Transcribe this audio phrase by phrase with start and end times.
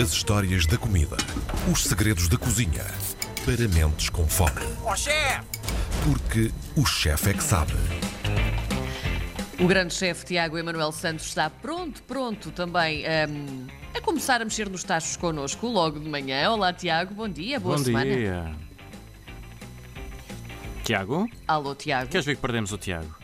[0.00, 1.16] As histórias da comida.
[1.72, 2.84] Os segredos da cozinha.
[3.44, 4.60] Para mentes com fome.
[4.84, 5.46] Ó chefe!
[6.04, 7.72] Porque o chefe é que sabe.
[9.58, 14.68] O grande chefe Tiago Emanuel Santos está pronto, pronto também hum, a começar a mexer
[14.68, 16.50] nos tachos connosco logo de manhã.
[16.50, 18.04] Olá Tiago, bom dia, boa Bom semana.
[18.14, 18.54] dia.
[20.84, 21.26] Tiago?
[21.48, 22.10] Alô Tiago.
[22.10, 23.14] Queres ver que perdemos o Tiago?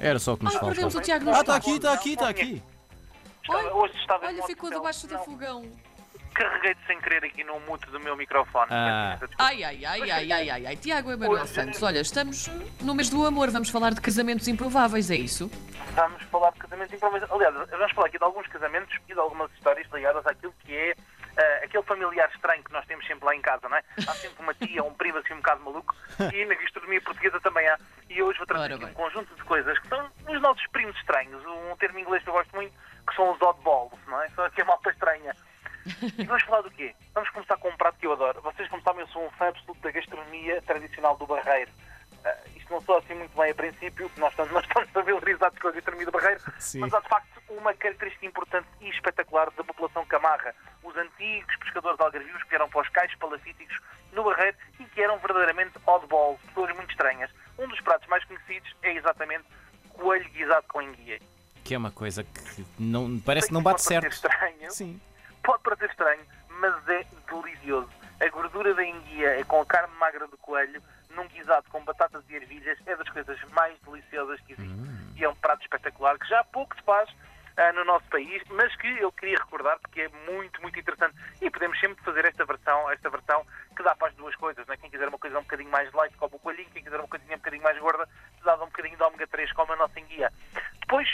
[0.00, 0.72] Era só o que nos Ah, faltava.
[0.72, 1.76] perdemos o Tiago no Ah, está estúdio.
[1.76, 2.62] aqui, está aqui, está aqui.
[3.48, 5.64] Olha, ficou debaixo do fogão.
[6.34, 8.68] Carreguei sem querer aqui no mute do meu microfone.
[8.70, 9.18] Ah.
[9.38, 10.76] Ai, ai, ai, ai, ai, ai, ai.
[10.76, 12.48] Tiago Emanuel Santos, olha, estamos
[12.80, 15.50] no mês do amor, vamos falar de casamentos improváveis, é isso?
[15.94, 17.34] Vamos falar de casamentos improvisados.
[17.34, 20.94] Aliás, vamos falar aqui de alguns casamentos e de algumas histórias ligadas àquilo que é
[21.36, 23.82] ah, aquele familiar estranho que nós temos sempre lá em casa, não é?
[24.06, 25.94] Há sempre uma tia, um primo assim um bocado maluco
[26.32, 27.78] e na gastronomia portuguesa também há.
[28.08, 31.42] E hoje vou trazer aqui um conjunto de coisas que são os nossos primos estranhos.
[31.46, 32.72] Um termo em inglês que eu gosto muito,
[33.08, 34.28] que são os oddballs, não é?
[34.30, 35.34] São aqui a malta estranha.
[36.18, 36.94] E vamos falar do quê?
[37.14, 38.40] Vamos começar com um prato que eu adoro.
[38.42, 41.70] Vocês, como sabem, eu sou um fã absoluto da gastronomia tradicional do Barreiro.
[42.24, 45.68] Ah, isto não soa assim muito bem a princípio, nós estamos, nós estamos familiarizados com
[45.68, 46.80] a gastronomia do Barreiro, Sim.
[46.80, 50.54] mas há de facto uma característica importante e espetacular da população camarra.
[50.82, 53.76] Os antigos pescadores algarvios que vieram para os cais palafíticos
[54.12, 57.30] no Barreiro e que eram verdadeiramente oddballs, pessoas muito estranhas.
[57.58, 59.44] Um dos pratos mais conhecidos é exatamente
[59.90, 61.20] coelho guisado com enguia.
[61.64, 64.10] Que é uma coisa que não, parece que não bate certo.
[64.10, 65.00] estranho, Sim.
[69.70, 74.40] Carne magra do coelho, num guisado com batatas e ervilhas, é das coisas mais deliciosas
[74.40, 74.74] que existe.
[75.16, 77.08] E é um prato espetacular que já há pouco se faz
[77.56, 81.14] ah, no nosso país, mas que eu queria recordar porque é muito, muito interessante.
[81.40, 84.66] E podemos sempre fazer esta versão, esta versão que dá para as duas coisas.
[84.66, 84.76] Não é?
[84.76, 86.70] Quem quiser uma coisa um bocadinho mais light, come o coelhinho.
[86.70, 88.08] Quem quiser uma coisinha um bocadinho mais gorda,
[88.44, 90.32] dá um bocadinho de ômega 3, como a nossa enguia.
[90.80, 91.08] Depois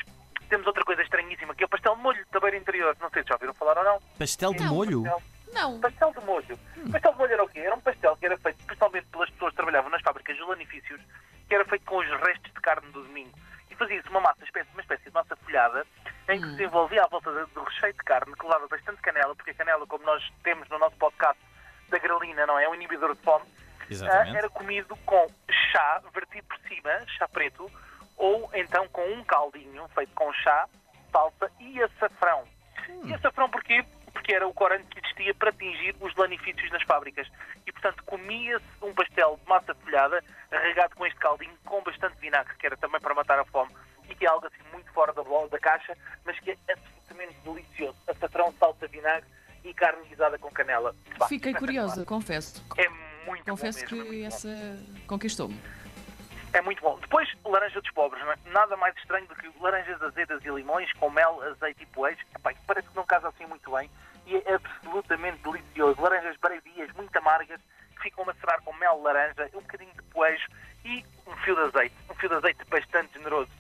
[0.49, 2.97] temos outra coisa estranhíssima, que é o pastel de molho da beira interior.
[3.01, 4.01] Não sei se já ouviram falar ou não.
[4.19, 4.75] Pastel de Não.
[4.75, 5.03] molho?
[5.03, 5.81] Pastel- Não.
[5.81, 6.59] Pastel de molho.
[6.91, 7.61] Pastel de molho era o quê?
[7.61, 11.01] Era um pastel que era feito principalmente pelas pessoas que trabalhavam nas fábricas de lanifícios,
[11.49, 13.37] que era feito com os restos de carne do domingo.
[13.71, 15.87] E fazia-se uma massa, uma espécie de massa folhada,
[16.29, 19.51] em que se envolvia à volta do recheio de carne, que levava bastante canela, porque
[19.51, 21.41] a canela, como nós temos no nosso podcast
[21.89, 22.65] da grelina, não é?
[22.65, 23.45] É um inibidor de fome.
[23.89, 24.35] Exatamente.
[24.35, 25.27] Ah, era comido com
[25.71, 27.71] chá vertido por cima, chá preto,
[28.17, 30.69] ou então com um caldinho feito com chá,
[31.13, 32.45] salsa e açafrão.
[33.05, 33.85] E açafrão porquê?
[34.27, 37.29] Porque era o corante que existia para atingir os lanifícios nas fábricas.
[37.65, 40.21] E, portanto, comia-se um pastel de massa folhada,
[40.51, 43.71] regado com este caldinho, com bastante vinagre, que era também para matar a fome.
[44.11, 47.37] E que é algo assim muito fora da, bola, da caixa, mas que é absolutamente
[47.45, 47.97] delicioso.
[48.09, 49.31] Açafrão, salsa, vinagre
[49.63, 50.93] e carne guisada com canela.
[51.17, 52.67] Pá, Fiquei curiosa, confesso.
[52.77, 52.89] É
[53.27, 55.57] muito Confesso bom mesmo, é que essa conquistou-me.
[56.53, 56.99] É muito bom.
[56.99, 58.37] Depois, laranja dos pobres, não é?
[58.47, 62.27] Nada mais estranho do que laranjas azedas e limões com mel, azeite e isto
[62.67, 63.89] parece que não casa assim muito bem
[64.27, 66.01] e é absolutamente delicioso.
[66.01, 67.61] Laranjas bravias, muito amargas,
[67.97, 70.47] que ficam a macerar com mel, laranja, um bocadinho de poeijo
[70.85, 71.95] e um fio de azeite.
[72.11, 73.51] Um fio de azeite bastante generoso.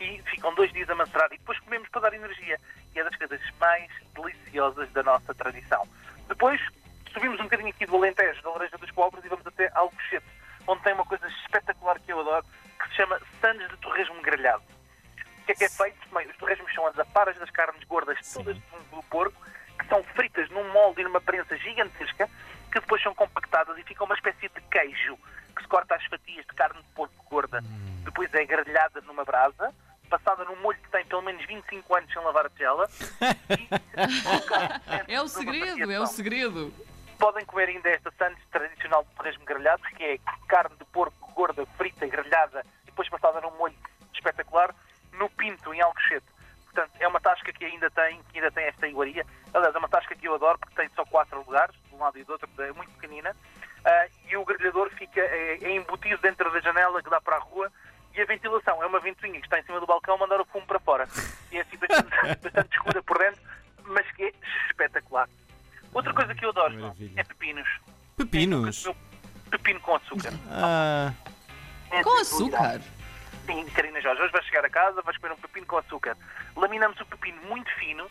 [0.00, 2.58] E ficam dois dias a macerar e depois comemos para dar energia.
[2.94, 5.86] E é das coisas mais deliciosas da nossa tradição.
[6.28, 6.60] Depois,
[7.12, 10.26] subimos um bocadinho aqui do Alentejo, da laranja dos pobres e vamos até Alcochete,
[10.66, 12.44] onde tem uma coisa espetacular que eu adoro,
[12.78, 14.62] que se chama sandes de torresmo grelhado.
[15.40, 15.96] O que é que é feito?
[16.12, 19.40] Bem, os torresmos são as aparas das carnes gordas todas do porco,
[19.78, 22.28] que são fritas num molde e numa prensa gigantesca,
[22.72, 25.16] que depois são compactadas e fica uma espécie de queijo,
[25.54, 27.62] que se corta às fatias de carne de porco gorda.
[28.04, 29.72] Depois é grelhada numa brasa,
[30.08, 32.88] passada num molho que tem pelo menos 25 anos sem lavar a tigela.
[35.08, 36.72] e É o segredo, é o segredo.
[37.18, 41.64] podem comer ainda esta sandes tradicional de torresmo grelhado, que é carne de porco gorda,
[41.76, 43.74] frita, grelhada e depois passada num molho
[44.14, 44.74] espetacular,
[45.12, 46.26] no Pinto, em Alcochete.
[46.76, 49.24] Portanto, é uma tasca que ainda tem, que ainda tem esta iguaria.
[49.54, 52.18] Aliás, é uma tasca que eu adoro porque tem só quatro lugares, de um lado
[52.18, 53.34] e do outro, é muito pequenina.
[53.82, 57.38] Ah, e o grelhador fica é, é embutido dentro da janela que dá para a
[57.38, 57.72] rua
[58.14, 60.44] e a ventilação é uma ventoinha que está em cima do balcão a mandar o
[60.44, 61.08] fumo para fora.
[61.50, 62.10] E é assim bastante,
[62.42, 63.40] bastante escura por dentro,
[63.84, 64.32] mas que é
[64.68, 65.30] espetacular.
[65.94, 67.18] Outra coisa que eu adoro Maravilha.
[67.18, 67.68] é pepinos.
[68.18, 68.84] Pepinos?
[68.84, 68.96] Meu
[69.50, 70.32] Pepino com açúcar.
[70.50, 71.10] Ah,
[71.90, 72.54] É Com delicioso.
[72.54, 72.80] açúcar.
[73.46, 76.16] Sim, Karina Jorge, hoje vais chegar a casa, vais comer um pepino com açúcar.
[76.56, 78.06] Laminamos o pepino muito fino,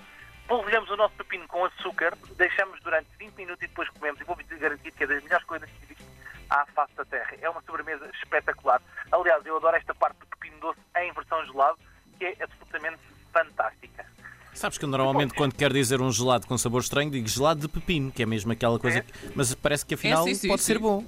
[0.48, 4.20] polvilhamos o nosso pepino com açúcar, deixamos durante 20 minutos e depois comemos.
[4.22, 6.04] E vou-vos garantir que é das melhores coisas que existe
[6.50, 7.36] à face da terra.
[7.42, 8.82] É uma sobremesa espetacular.
[9.12, 11.78] Aliás, eu adoro esta parte do pepino doce em versão gelado,
[12.18, 13.00] que é absolutamente
[13.34, 14.06] fantástica.
[14.54, 17.68] sabes que eu normalmente quando quero dizer um gelado com sabor estranho digo gelado de
[17.68, 19.00] pepino, que é mesmo aquela coisa.
[19.00, 19.02] É?
[19.02, 20.74] que- Mas parece que afinal É, sim, sim, pode sim.
[20.74, 21.04] ser bom.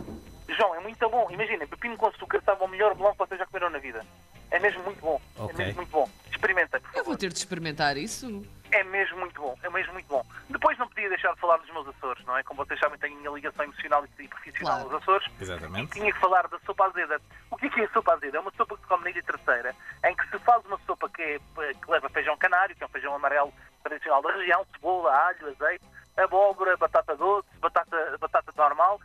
[0.50, 1.29] João, é muito bom.
[1.31, 4.03] Imagina, pepino com açúcar sabe o melhor melão que vocês já comeram na vida.
[4.51, 5.21] É mesmo muito bom.
[5.38, 5.53] Ok.
[5.53, 6.09] É mesmo muito bom.
[6.31, 7.05] Experimentem, por Eu favor.
[7.05, 8.45] vou ter de experimentar isso.
[8.71, 10.25] É mesmo muito bom, é mesmo muito bom.
[10.49, 12.44] Depois não podia deixar de falar dos meus Açores, não é?
[12.44, 14.94] Como vocês sabem, tenho a minha ligação emocional e profissional Claro.
[14.95, 15.27] aos Açores.
[15.39, 15.94] Exatamente.
[15.94, 17.19] Tinha que falar da sopa azeda.
[17.49, 18.38] O que é, que é a sopa azeda?
[18.38, 19.73] É uma sopa que se come na Ilha Terceira,
[20.05, 21.39] em que se faz uma sopa que, é-
[21.73, 23.53] que leva feijão canário, que é um feijão amarelo
[23.83, 25.85] tradicional da região, cebola, alho, azeite,
[26.17, 29.00] abóbora, batata doce, batata, batata normal,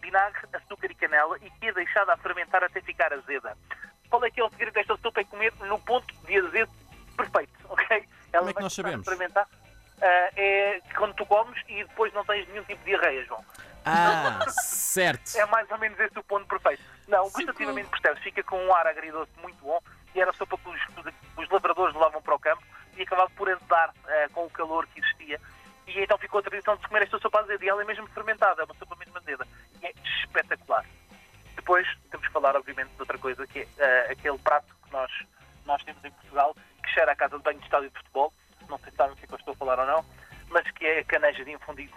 [0.00, 3.56] vinagre, açúcar e canela e que é deixada a fermentar até ficar azeda.
[4.08, 5.20] Qual é que é o segredo desta sopa?
[5.20, 6.70] É comer no ponto de azedo
[7.16, 8.08] perfeito, ok?
[8.32, 9.06] Ela Como é que nós sabemos?
[9.06, 9.46] fermentar.
[10.00, 13.44] Ah, é quando tu comes e depois não tens nenhum tipo de diarreia, João.
[13.84, 15.36] Ah, certo.
[15.36, 16.82] É mais ou menos esse o ponto perfeito.
[17.08, 19.80] Não, gustativamente percebes, fica com um ar agridoce muito bom
[20.14, 20.80] e era a sopa que os,
[21.36, 22.62] os lavradores levavam para o campo
[22.96, 25.40] e acabava por azedar eh, com o calor que existia.
[25.86, 28.62] E então ficou a tradição de comer esta sopa azeda e ela é mesmo fermentada,
[28.62, 29.46] é uma sopa mesmo azeda.
[29.80, 30.84] E é espetacular.
[31.56, 31.86] Depois
[32.40, 35.10] falar, obviamente, de outra coisa, que é eh, aquele prato que nós,
[35.66, 38.32] nós temos em Portugal, que cheira à casa de banho de estádio de futebol.
[38.68, 40.04] Não sei se sabem o que é eu estou a falar ou não,
[40.50, 41.92] mas que é a caneja de infundido.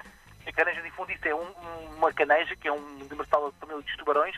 [0.47, 3.95] A caneja de infundido é um- uma caneja, que é um demersal da família dos
[3.97, 4.35] tubarões,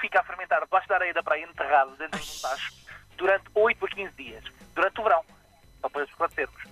[0.00, 2.72] fica a fermentar debaixo da areia da praia, enterrado dentro de um tacho,
[3.16, 4.44] durante 8 a 15 dias.
[4.74, 5.24] Durante o verão.
[5.80, 6.62] Só para esclarecermos.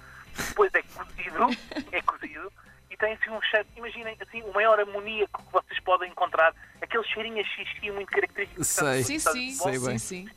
[0.48, 1.46] Depois é cozido,
[1.92, 2.52] é cozido,
[2.88, 6.54] e tem assim um cheiro, imaginem assim, o maior amoníaco que vocês podem encontrar,
[6.90, 8.64] aquele cheirinho a xixi muito característico.
[8.64, 9.04] Sei.
[9.04, 9.50] Sim, sim?
[9.52, 9.98] Sei sim, bem.
[9.98, 10.28] sim.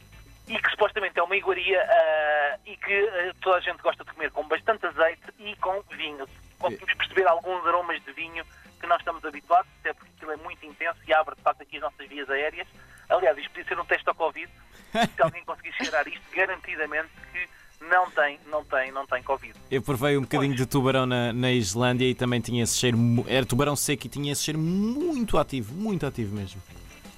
[0.47, 4.11] e que supostamente é uma iguaria ah, e que ah, toda a gente gosta de
[4.13, 6.27] comer com bastante azeite e com vinho.
[6.59, 8.45] Conseguimos perceber alguns aromas de vinho
[8.79, 11.77] que nós estamos habituados, até porque aquilo é muito intenso e abre de facto aqui
[11.77, 12.67] as nossas vias aéreas.
[13.09, 14.51] Aliás, isto podia ser um teste ao Covid.
[14.91, 17.49] Se alguém conseguir cheirar isto, garantidamente que
[17.89, 19.53] não tem, não tem, não tem Covid.
[19.69, 22.97] Eu provei um bocadinho de tubarão na, na Islândia e também tinha esse cheiro.
[23.27, 26.61] Era tubarão seco e tinha esse cheiro muito ativo, muito ativo mesmo.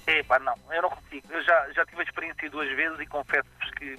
[0.06, 1.26] Epá, não, eu não consigo.
[1.30, 3.98] Eu já, já tive a experiência duas vezes e confesso-vos que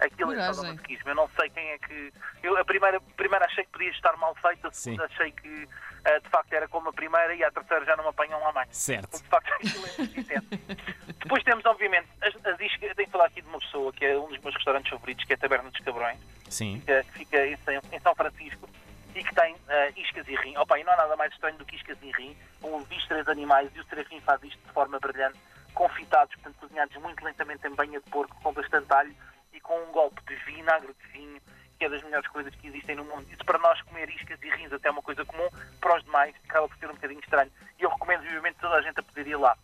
[0.00, 0.70] aquilo é só Coragem.
[0.76, 1.08] masoquismo.
[1.10, 2.12] Eu não sei quem é que.
[2.42, 4.82] Eu a primeira, a primeira achei que podia estar mal feita, a Sim.
[4.96, 5.68] segunda achei que
[6.04, 8.52] ah, de facto era como a primeira e a terceira já não me apanham lá
[8.52, 8.68] mais.
[8.72, 9.08] Certo.
[9.10, 11.12] Porque de facto aquilo é.
[11.22, 12.88] Depois temos, obviamente, as, as iscas.
[12.88, 15.32] Eu tenho que falar aqui de pessoa que é um dos meus restaurantes favoritos, que
[15.32, 16.18] é a Taberna dos Cabrões
[16.50, 16.82] Sim.
[16.84, 18.68] que fica em São- em São Francisco
[19.14, 20.56] e que tem ah, iscas e rim.
[20.58, 23.26] Opa, e não há nada mais estranho do que iscas e rim, com os três
[23.28, 25.38] animais, e o serafim faz isto de forma brilhante,
[25.74, 29.14] confitados, portanto cozinhados muito lentamente em banha de porco, com bastante alho
[29.54, 31.40] e com um golpe de vinagre de vinho,
[31.78, 33.26] que é das melhores coisas que existem no mundo.
[33.32, 35.48] Isso para nós comer iscas e rins até é uma coisa comum,
[35.80, 37.50] para os demais acaba por ser um bocadinho estranho.
[37.78, 39.56] E eu recomendo vivamente toda a gente a poder ir lá.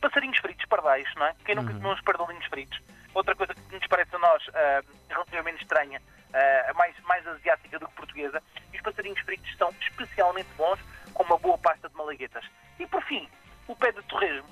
[0.00, 1.34] Passarinhos fritos, pardais, não é?
[1.44, 2.78] Quem nunca comeu uns pardalinhos fritos?
[3.14, 6.02] Outra coisa que nos parece a nós ah, relativamente estranha,
[6.32, 10.78] ah, mais, mais asiática do que portuguesa, e os passarinhos fritos são especialmente bons
[11.12, 12.44] com uma boa pasta de malaguetas.
[12.78, 13.28] E por fim,
[13.68, 14.48] o pé de torresmo.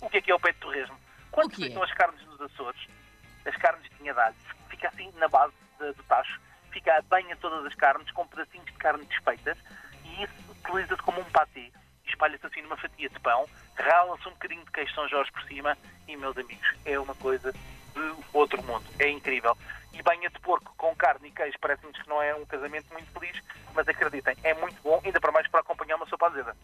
[0.00, 0.96] O que é que é o pé de torresmo?
[1.32, 1.64] Quando O que se é?
[1.66, 2.80] fritam as carnes nos Açores,
[3.46, 4.34] as carnes de tinha de alho,
[4.68, 6.40] fica assim na base de- do tacho,
[6.70, 9.58] fica bem a todas as carnes, com pedacinhos de carne despeitas,
[10.04, 11.72] e isso utiliza-se como um patê.
[12.06, 15.76] Espalha-se assim numa fatia de pão, rala-se um bocadinho de queijo São Jorge por cima,
[16.06, 17.52] e meus amigos, é uma coisa
[17.94, 18.84] de outro mundo.
[18.98, 19.56] É incrível.
[19.92, 23.10] E banha de porco com carne e queijo parece-nos que não é um casamento muito
[23.12, 23.40] feliz,
[23.74, 26.54] mas acreditem, é muito bom, ainda para mais para acompanhar uma sopa azeda.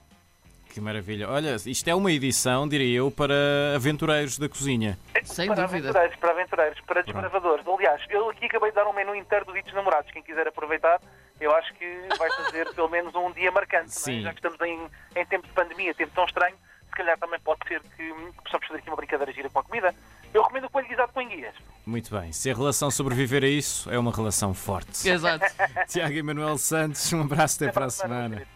[0.72, 1.28] Que maravilha.
[1.28, 3.34] Olha, isto é uma edição, diria eu, para
[3.74, 4.96] aventureiros da cozinha.
[5.24, 5.88] Sem para dúvida.
[5.88, 7.66] aventureiros, para aventureiros, para desbravadores.
[7.66, 10.10] Aliás, eu aqui acabei de dar um menu inteiro do Ditos Namorados.
[10.12, 11.00] Quem quiser aproveitar,
[11.40, 11.86] eu acho que
[12.16, 13.86] vai fazer pelo menos um dia marcante.
[13.86, 14.16] não é?
[14.16, 14.22] Sim.
[14.22, 17.66] Já que estamos em, em tempo de pandemia, tempo tão estranho, se calhar também pode
[17.66, 19.92] ser que hum, possamos fazer aqui uma brincadeira gira com a comida.
[20.32, 21.54] Eu recomendo o coelho guisado com enguias.
[21.84, 22.32] Muito bem.
[22.32, 25.08] Se a relação sobreviver a isso, é uma relação forte.
[25.08, 25.44] Exato.
[25.88, 28.46] Tiago Emanuel Santos, um abraço até para a semana.